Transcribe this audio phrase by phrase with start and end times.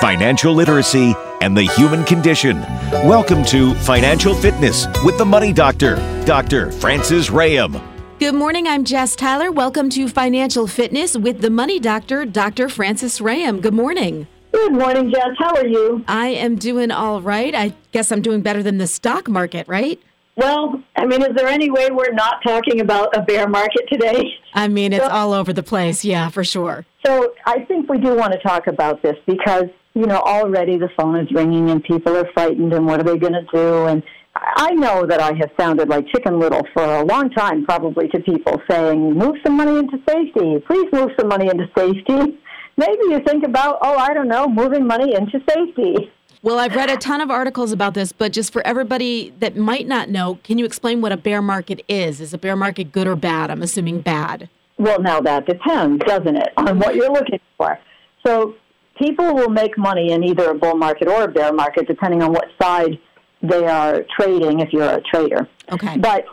[0.00, 2.58] financial literacy, and the human condition.
[3.04, 6.72] Welcome to Financial Fitness with the Money Doctor, Dr.
[6.72, 7.82] Francis Rayam.
[8.18, 8.66] Good morning.
[8.66, 9.52] I'm Jess Tyler.
[9.52, 12.70] Welcome to Financial Fitness with the Money Doctor, Dr.
[12.70, 13.60] Francis Rayam.
[13.60, 14.26] Good morning.
[14.52, 15.36] Good morning, Jess.
[15.38, 16.02] How are you?
[16.08, 17.54] I am doing all right.
[17.54, 20.00] I guess I'm doing better than the stock market, right?
[20.36, 24.24] Well, I mean, is there any way we're not talking about a bear market today?
[24.54, 26.04] I mean, it's so, all over the place.
[26.04, 26.86] Yeah, for sure.
[27.04, 29.64] So I think we do want to talk about this because
[29.94, 33.18] you know, already the phone is ringing and people are frightened and what are they
[33.18, 33.86] going to do?
[33.86, 34.02] And
[34.34, 38.20] I know that I have sounded like Chicken Little for a long time, probably to
[38.20, 40.62] people saying, move some money into safety.
[40.66, 42.38] Please move some money into safety.
[42.76, 46.10] Maybe you think about, oh, I don't know, moving money into safety.
[46.42, 49.86] Well, I've read a ton of articles about this, but just for everybody that might
[49.86, 52.20] not know, can you explain what a bear market is?
[52.20, 53.50] Is a bear market good or bad?
[53.50, 54.48] I'm assuming bad.
[54.78, 57.78] Well, now that depends, doesn't it, on what you're looking for.
[58.26, 58.54] So
[59.00, 62.32] people will make money in either a bull market or a bear market, depending on
[62.32, 62.98] what side
[63.42, 65.48] they are trading, if you're a trader.
[65.72, 65.96] Okay.
[65.96, 66.24] But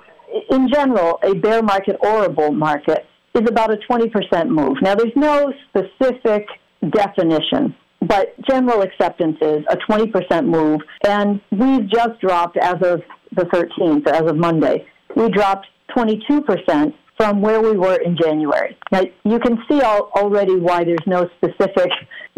[0.51, 4.77] in general, a bear market or a bull market is about a 20% move.
[4.81, 6.45] Now, there's no specific
[6.89, 10.81] definition, but general acceptance is a 20% move.
[11.05, 13.01] And we've just dropped, as of
[13.35, 18.77] the 13th, as of Monday, we dropped 22% from where we were in January.
[18.91, 21.89] Now, you can see already why there's no specific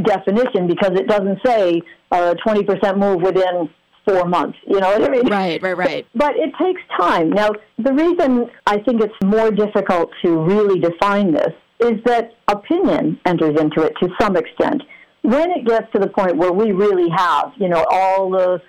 [0.04, 3.70] definition because it doesn't say uh, a 20% move within
[4.08, 4.58] four months.
[4.68, 5.28] You know what I mean?
[5.28, 6.08] Right, right, right.
[6.16, 7.30] But it takes time.
[7.32, 13.20] Now, the reason I think it's more difficult to really define this is that opinion
[13.26, 14.84] enters into it to some extent.
[15.22, 18.62] When it gets to the point where we really have, you know, all the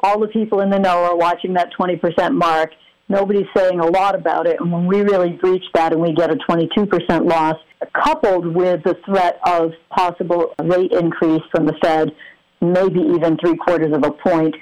[0.00, 2.70] all the people in the know are watching that 20% mark
[3.08, 4.60] Nobody's saying a lot about it.
[4.60, 7.56] And when we really breach that and we get a 22% loss,
[8.04, 12.10] coupled with the threat of possible rate increase from the Fed,
[12.60, 14.54] maybe even three quarters of a point,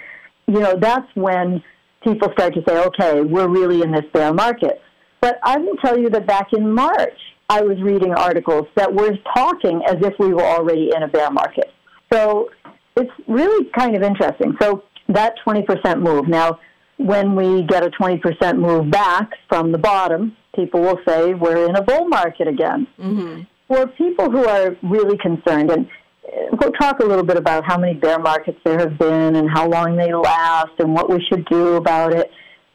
[0.47, 1.63] you know, that's when
[2.03, 4.81] people start to say, okay, we're really in this bear market.
[5.21, 9.13] But I will tell you that back in March, I was reading articles that were
[9.35, 11.73] talking as if we were already in a bear market.
[12.13, 12.51] So
[12.97, 14.55] it's really kind of interesting.
[14.61, 16.29] So that 20% move.
[16.29, 16.59] Now,
[16.99, 21.77] when we get a 20% move back from the bottom, people will say we're in
[21.77, 22.87] a bull market again.
[22.99, 23.43] Mm-hmm.
[23.69, 25.87] For people who are really concerned, and
[26.27, 29.49] uh, we'll talk a little bit about how many bear markets there have been and
[29.51, 32.31] how long they last and what we should do about it.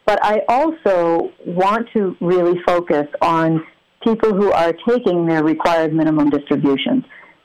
[0.05, 3.63] But I also want to really focus on
[4.03, 7.03] people who are taking their required minimum distributions,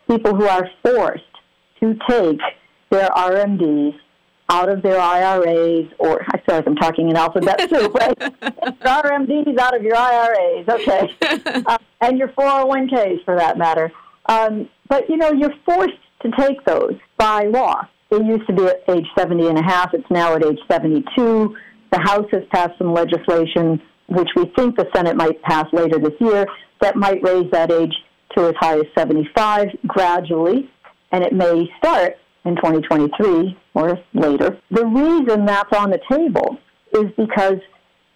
[0.08, 1.22] people who are forced
[1.80, 2.40] to take
[2.90, 3.94] their RMDs
[4.50, 8.18] out of their IRAs, or I feel like I'm talking in alphabet soup, right?
[8.82, 11.14] RMDs out of your IRAs, okay,
[11.66, 13.90] uh, and your 401ks for that matter.
[14.26, 17.88] Um, but you know, you're forced to take those by law.
[18.10, 19.94] It used to be at age 70 and a half.
[19.94, 21.56] It's now at age 72.
[21.90, 26.14] The House has passed some legislation, which we think the Senate might pass later this
[26.20, 26.46] year,
[26.80, 27.94] that might raise that age
[28.36, 30.70] to as high as 75 gradually,
[31.12, 34.58] and it may start in 2023 or later.
[34.70, 36.58] The reason that's on the table
[36.92, 37.58] is because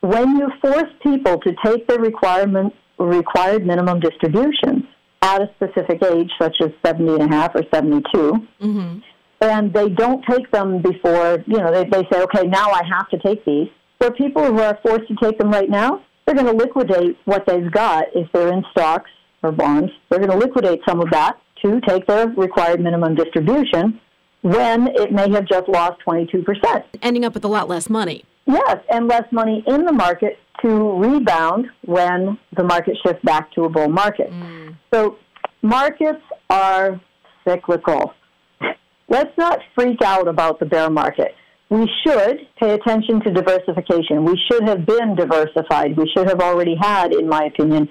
[0.01, 4.85] when you force people to take their requirement, required minimum distributions
[5.23, 8.99] at a specific age, such as 70 and a half or 72, mm-hmm.
[9.41, 13.09] and they don't take them before, you know, they, they say, okay, now I have
[13.11, 13.69] to take these.
[14.01, 17.47] For people who are forced to take them right now, they're going to liquidate what
[17.47, 19.11] they've got if they're in stocks
[19.43, 19.91] or bonds.
[20.09, 24.01] They're going to liquidate some of that to take their required minimum distribution
[24.43, 26.85] when it may have just lost 22%.
[27.03, 28.25] Ending up with a lot less money.
[28.47, 33.65] Yes, and less money in the market to rebound when the market shifts back to
[33.65, 34.31] a bull market.
[34.31, 34.77] Mm.
[34.93, 35.19] So
[35.63, 37.01] markets are
[37.47, 38.15] cyclical.
[39.09, 41.35] Let's not freak out about the bear market.
[41.71, 44.25] We should pay attention to diversification.
[44.25, 45.97] We should have been diversified.
[45.97, 47.89] We should have already had, in my opinion,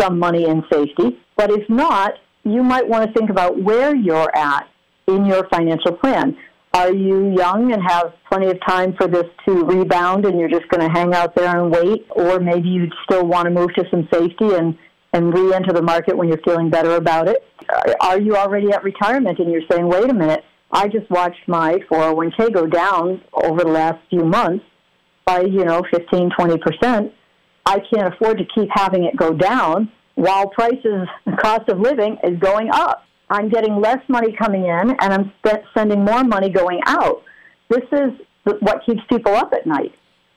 [0.00, 1.20] some money in safety.
[1.36, 4.66] But if not, you might want to think about where you're at
[5.14, 6.36] in your financial plan.
[6.72, 10.68] Are you young and have plenty of time for this to rebound and you're just
[10.68, 12.06] going to hang out there and wait?
[12.10, 14.78] Or maybe you still want to move to some safety and,
[15.12, 17.44] and re enter the market when you're feeling better about it?
[18.00, 21.78] Are you already at retirement and you're saying, wait a minute, I just watched my
[21.90, 24.64] 401k go down over the last few months
[25.24, 27.12] by, you know, 15, 20%.
[27.66, 31.08] I can't afford to keep having it go down while prices,
[31.40, 33.04] cost of living is going up.
[33.30, 37.22] I'm getting less money coming in and I'm sp- sending more money going out.
[37.68, 38.10] This is
[38.60, 39.94] what keeps people up at night.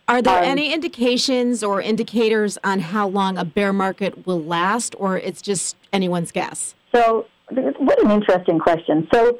[0.07, 4.95] Are there um, any indications or indicators on how long a bear market will last,
[4.99, 6.75] or it's just anyone's guess?
[6.93, 9.07] So, what an interesting question.
[9.13, 9.39] So,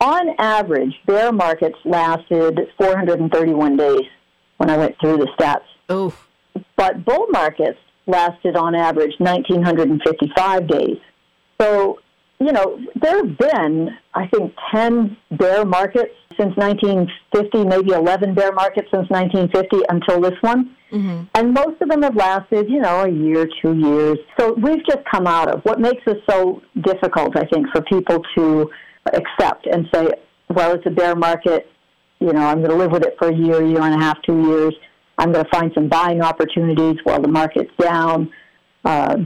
[0.00, 4.02] on average, bear markets lasted 431 days
[4.56, 5.62] when I went through the stats.
[5.88, 6.12] Oh.
[6.76, 10.98] But bull markets lasted on average 1,955 days.
[11.60, 11.98] So,
[12.46, 18.52] you know, there have been, I think, 10 bear markets since 1950, maybe 11 bear
[18.52, 20.76] markets since 1950 until this one.
[20.92, 21.24] Mm-hmm.
[21.34, 24.18] And most of them have lasted, you know, a year, two years.
[24.38, 28.22] So we've just come out of what makes it so difficult, I think, for people
[28.36, 28.70] to
[29.06, 30.08] accept and say,
[30.50, 31.70] well, it's a bear market.
[32.20, 34.18] You know, I'm going to live with it for a year, year and a half,
[34.22, 34.74] two years.
[35.18, 38.30] I'm going to find some buying opportunities while the market's down.
[38.84, 39.16] Uh,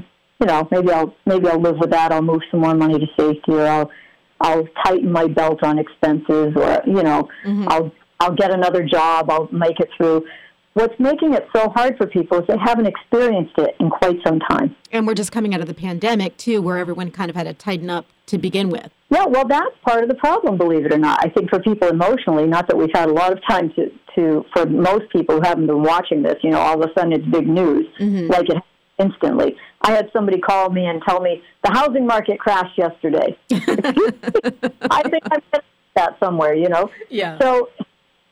[0.40, 2.12] you know, maybe I'll maybe I'll live with that.
[2.12, 3.90] I'll move some more money to safety, or I'll
[4.40, 7.68] I'll tighten my belt on expenses, or you know, mm-hmm.
[7.68, 7.90] I'll
[8.20, 9.30] I'll get another job.
[9.30, 10.26] I'll make it through.
[10.74, 14.38] What's making it so hard for people is they haven't experienced it in quite some
[14.40, 14.76] time.
[14.92, 17.54] And we're just coming out of the pandemic too, where everyone kind of had to
[17.54, 18.90] tighten up to begin with.
[19.08, 21.24] Yeah, well, that's part of the problem, believe it or not.
[21.24, 24.44] I think for people emotionally, not that we've had a lot of time to, to
[24.52, 27.24] for most people who haven't been watching this, you know, all of a sudden it's
[27.24, 28.26] big news, mm-hmm.
[28.30, 28.62] like it
[28.98, 29.56] instantly.
[29.82, 33.36] I had somebody call me and tell me the housing market crashed yesterday.
[33.50, 35.64] I think I missed
[35.94, 36.90] that somewhere, you know.
[37.08, 37.38] Yeah.
[37.40, 37.70] So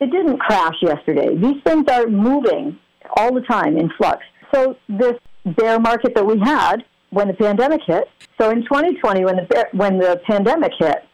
[0.01, 1.37] it didn't crash yesterday.
[1.37, 2.79] These things are moving
[3.17, 4.23] all the time in flux.
[4.55, 5.15] So this
[5.45, 8.09] bear market that we had when the pandemic hit.
[8.41, 11.05] So in 2020, when the when the pandemic hit,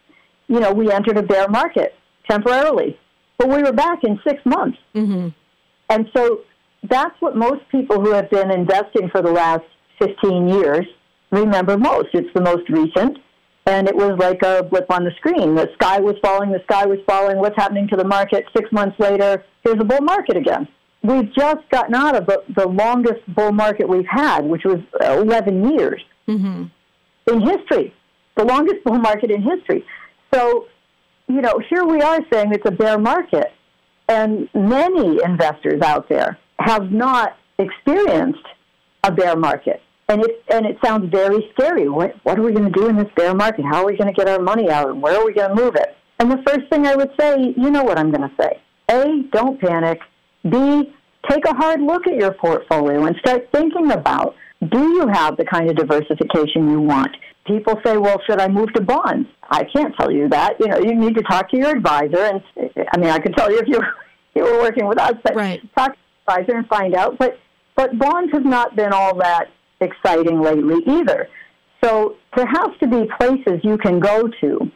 [0.47, 1.93] you know, we entered a bear market
[2.29, 2.97] temporarily,
[3.37, 4.77] but we were back in six months.
[4.95, 5.29] Mm-hmm.
[5.89, 6.41] And so
[6.89, 9.63] that's what most people who have been investing for the last
[9.99, 10.85] 15 years
[11.31, 12.09] remember most.
[12.13, 13.17] It's the most recent,
[13.65, 15.55] and it was like a blip on the screen.
[15.55, 17.37] The sky was falling, the sky was falling.
[17.37, 18.45] What's happening to the market?
[18.55, 20.67] Six months later, here's a bull market again.
[21.03, 25.71] We've just gotten out of the, the longest bull market we've had, which was 11
[25.71, 26.65] years mm-hmm.
[27.31, 27.93] in history,
[28.37, 29.83] the longest bull market in history.
[30.33, 30.67] So,
[31.27, 33.47] you know, here we are saying it's a bear market,
[34.07, 38.45] and many investors out there have not experienced
[39.03, 39.81] a bear market.
[40.09, 41.87] And it, and it sounds very scary.
[41.87, 43.63] What, what are we going to do in this bear market?
[43.63, 44.89] How are we going to get our money out?
[44.89, 45.95] And where are we going to move it?
[46.19, 48.61] And the first thing I would say, you know what I'm going to say.
[48.91, 49.99] A, don't panic.
[50.43, 50.93] B,
[51.29, 54.35] take a hard look at your portfolio and start thinking about
[54.69, 57.15] do you have the kind of diversification you want?
[57.47, 59.27] People say, well, should I move to bonds?
[59.49, 60.59] I can't tell you that.
[60.59, 62.19] You know, you need to talk to your advisor.
[62.19, 62.43] And
[62.93, 63.81] I mean, I could tell you if you,
[64.35, 65.61] you were working with us, but right.
[65.75, 65.95] talk
[66.31, 67.17] advisor and find out.
[67.17, 67.39] But,
[67.75, 69.49] but bonds have not been all that
[69.79, 71.27] exciting lately either.
[71.83, 74.71] So there has to be places you can go to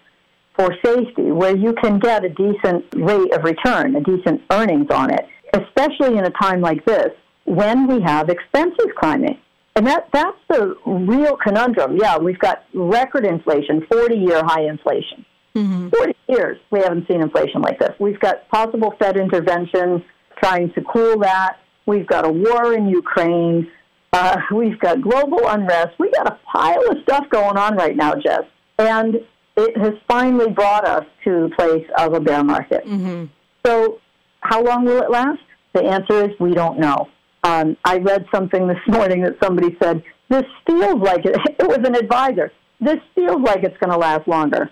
[0.55, 5.11] for safety where you can get a decent rate of return, a decent earnings on
[5.11, 7.09] it especially in a time like this
[7.45, 9.39] when we have expenses climbing.
[9.75, 11.97] And that, that's the real conundrum.
[11.97, 15.25] Yeah, we've got record inflation, 40 year high inflation.
[15.53, 15.89] Mm-hmm.
[15.89, 17.91] 40 years we haven't seen inflation like this.
[17.99, 20.03] We've got possible Fed intervention
[20.41, 21.57] trying to cool that.
[21.85, 23.69] We've got a war in Ukraine.
[24.13, 25.93] Uh, we've got global unrest.
[25.99, 28.43] We've got a pile of stuff going on right now, Jess.
[28.77, 29.15] And
[29.57, 32.85] it has finally brought us to the place of a bear market.
[32.85, 33.25] Mm-hmm.
[33.65, 33.99] So
[34.41, 35.41] how long will it last?
[35.73, 37.09] The answer is we don't know.
[37.43, 41.79] Um, I read something this morning that somebody said, this feels like it, it was
[41.85, 42.51] an advisor.
[42.81, 44.69] This feels like it's going to last longer.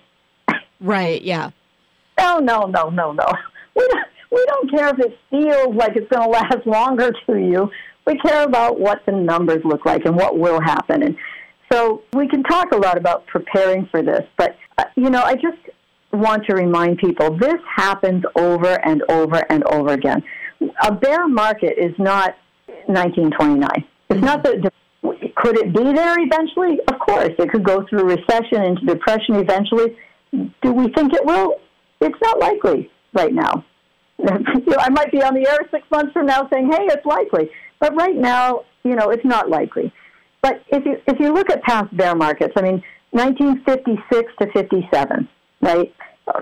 [0.80, 1.50] Right, yeah.
[2.18, 3.26] No, no, no, no, no.
[3.74, 7.38] We don't, we don't care if it feels like it's going to last longer to
[7.38, 7.70] you.
[8.06, 11.02] We care about what the numbers look like and what will happen.
[11.02, 11.16] And
[11.72, 15.34] so we can talk a lot about preparing for this, but, uh, you know, I
[15.34, 15.58] just
[16.12, 20.22] want to remind people this happens over and over and over again.
[20.82, 22.36] A bear market is not
[22.86, 23.68] 1929.
[24.10, 24.72] It's not that.
[25.36, 26.78] Could it be there eventually?
[26.88, 29.96] Of course, it could go through recession into depression eventually.
[30.32, 31.56] Do we think it will?
[32.00, 33.64] It's not likely right now.
[34.18, 37.04] you know, I might be on the air six months from now saying, "Hey, it's
[37.04, 39.92] likely," but right now, you know, it's not likely.
[40.42, 45.28] But if you if you look at past bear markets, I mean, 1956 to 57,
[45.60, 45.94] right?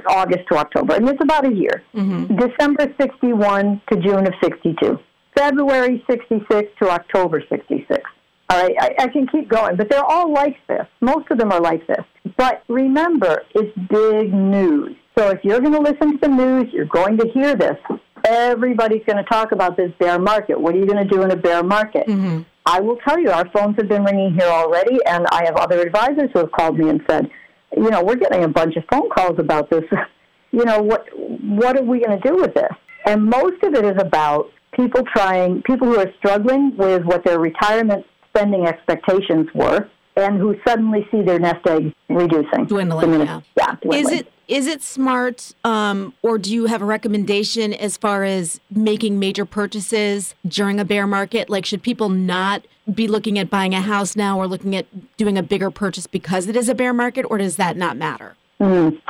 [0.08, 1.82] August to October, and it's about a year.
[1.94, 2.36] Mm-hmm.
[2.36, 4.98] December 61 to June of 62.
[5.36, 8.02] February 66 to October 66.
[8.50, 10.86] All right, I, I can keep going, but they're all like this.
[11.00, 12.04] Most of them are like this.
[12.36, 14.94] But remember, it's big news.
[15.16, 17.76] So if you're going to listen to the news, you're going to hear this.
[18.24, 20.60] Everybody's going to talk about this bear market.
[20.60, 22.06] What are you going to do in a bear market?
[22.06, 22.42] Mm-hmm.
[22.64, 25.80] I will tell you, our phones have been ringing here already, and I have other
[25.80, 27.28] advisors who have called me and said,
[27.76, 29.84] you know, we're getting a bunch of phone calls about this.
[30.52, 32.72] you know, what what are we going to do with this?
[33.06, 37.40] And most of it is about people trying, people who are struggling with what their
[37.40, 43.26] retirement spending expectations were, and who suddenly see their nest egg reducing, dwindling.
[43.56, 44.04] Yeah, dwindling.
[44.04, 48.60] Is it is it smart, um, or do you have a recommendation as far as
[48.70, 51.48] making major purchases during a bear market?
[51.48, 55.38] Like, should people not be looking at buying a house now or looking at doing
[55.38, 58.34] a bigger purchase because it is a bear market, or does that not matter?
[58.60, 59.00] Mm.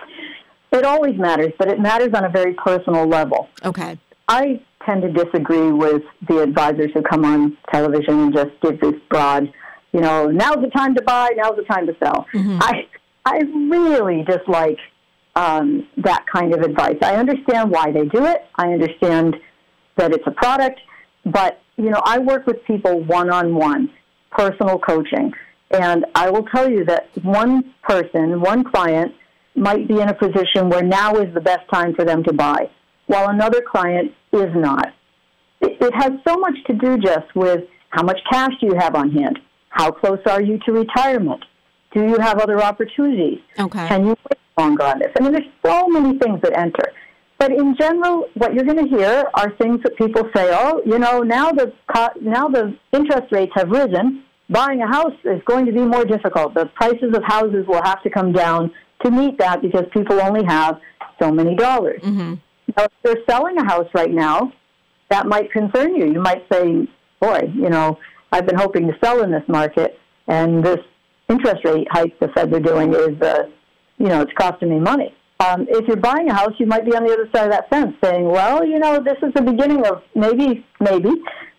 [0.72, 3.48] It always matters, but it matters on a very personal level.
[3.64, 3.98] Okay.
[4.28, 8.94] I tend to disagree with the advisors who come on television and just give this
[9.10, 9.52] broad,
[9.92, 12.26] you know, now's the time to buy, now's the time to sell.
[12.32, 12.58] Mm-hmm.
[12.60, 12.86] I
[13.24, 13.38] I
[13.70, 14.78] really dislike
[15.34, 16.96] um, that kind of advice.
[17.02, 18.46] I understand why they do it.
[18.56, 19.36] I understand
[19.96, 20.80] that it's a product,
[21.24, 23.90] but you know, I work with people one on one,
[24.30, 25.32] personal coaching,
[25.70, 29.14] and I will tell you that one person, one client,
[29.54, 32.70] might be in a position where now is the best time for them to buy,
[33.06, 34.92] while another client is not.
[35.60, 38.94] It, it has so much to do just with how much cash do you have
[38.94, 39.38] on hand?
[39.68, 41.44] How close are you to retirement?
[41.94, 43.40] Do you have other opportunities?
[43.58, 43.88] Okay.
[43.88, 45.09] Can you wait longer on this?
[45.18, 46.92] I mean, there's so many things that enter.
[47.38, 50.99] But in general, what you're going to hear are things that people say, "Oh, you
[50.99, 51.73] know, now the
[52.21, 54.23] now the interest rates have risen.
[54.49, 56.54] Buying a house is going to be more difficult.
[56.54, 58.71] The prices of houses will have to come down
[59.02, 60.78] to meet that because people only have
[61.21, 62.00] so many dollars.
[62.02, 62.35] Mm-hmm.
[62.76, 64.52] Now, if they're selling a house right now,
[65.11, 66.06] that might concern you.
[66.12, 66.88] You might say,
[67.21, 67.99] boy, you know,
[68.30, 70.78] I've been hoping to sell in this market, and this
[71.28, 73.44] interest rate hike the Feds are doing is, uh,
[74.02, 75.14] you know, it's costing me money.
[75.38, 77.71] Um, if you're buying a house, you might be on the other side of that
[77.71, 81.11] fence saying, well, you know, this is the beginning of maybe, maybe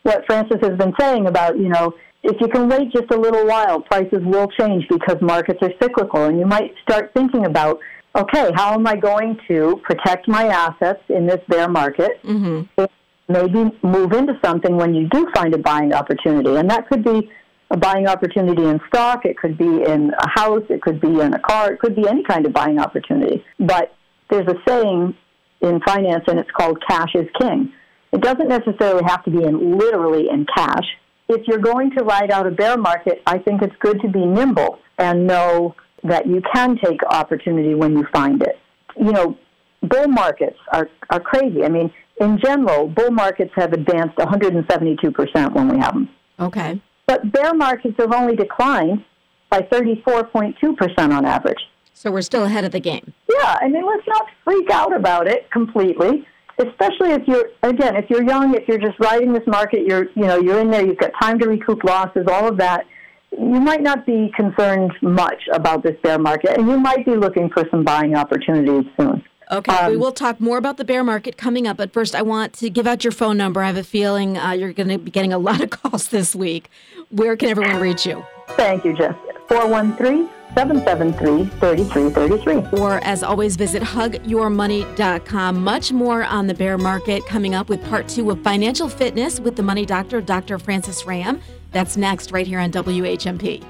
[0.04, 3.46] what Frances has been saying about, you know, if you can wait just a little
[3.48, 6.26] while, prices will change because markets are cyclical.
[6.26, 7.80] And you might start thinking about,
[8.16, 12.22] okay, how am I going to protect my assets in this bear market?
[12.24, 12.84] Mm-hmm.
[13.30, 16.56] Maybe move into something when you do find a buying opportunity.
[16.56, 17.30] And that could be
[17.74, 21.34] a buying opportunity in stock, it could be in a house, it could be in
[21.34, 23.44] a car, it could be any kind of buying opportunity.
[23.60, 23.94] But
[24.30, 25.15] there's a saying
[25.60, 27.74] in finance, and it's called cash is king.
[28.12, 30.86] It doesn't necessarily have to be in literally in cash
[31.30, 34.25] if you're going to ride out a bear market, I think it's good to be
[34.25, 38.60] nimble and know that you can take opportunity when you find it.
[38.98, 39.38] You know,
[39.82, 41.63] bull markets are, are crazy.
[41.63, 46.10] I mean, in general, bull markets have advanced 172% when we have them.
[46.39, 46.82] Okay.
[47.06, 49.04] But bear markets have only declined
[49.50, 51.60] by 34.2% on average.
[51.94, 53.14] So we're still ahead of the game.
[53.30, 56.26] Yeah, I mean, let's not freak out about it completely
[56.60, 60.26] especially if you're again if you're young if you're just riding this market you're you
[60.26, 62.86] know you're in there you've got time to recoup losses all of that
[63.32, 67.50] you might not be concerned much about this bear market and you might be looking
[67.50, 71.38] for some buying opportunities soon Okay, um, we will talk more about the bear market
[71.38, 73.62] coming up, but first I want to give out your phone number.
[73.62, 76.36] I have a feeling uh, you're going to be getting a lot of calls this
[76.36, 76.70] week.
[77.10, 78.26] Where can everyone reach you?
[78.50, 79.16] Thank you, Jess.
[79.48, 82.80] 413 773 3333.
[82.80, 85.64] Or, as always, visit hugyourmoney.com.
[85.64, 89.56] Much more on the bear market coming up with part two of Financial Fitness with
[89.56, 90.60] the Money Doctor, Dr.
[90.60, 91.42] Francis Rayam.
[91.72, 93.64] That's next, right here on WHMP.